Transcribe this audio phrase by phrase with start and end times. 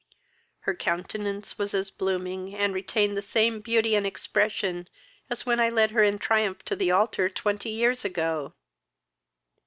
[0.61, 4.87] Her countenance was as blooming, and retained the same beauty and expression
[5.29, 8.55] as when I led her in triumph to the altar twenty years ago."